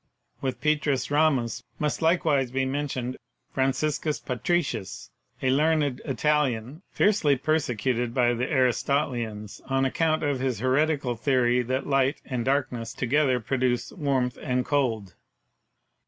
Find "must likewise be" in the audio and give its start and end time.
1.77-2.65